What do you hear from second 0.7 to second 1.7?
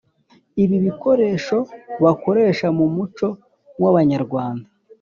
bikoresho